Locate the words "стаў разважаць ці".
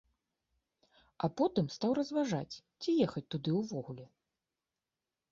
1.75-2.89